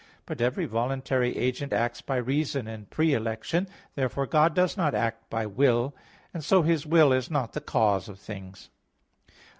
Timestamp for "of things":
8.09-8.71